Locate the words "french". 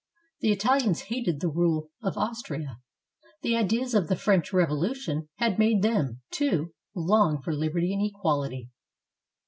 4.15-4.51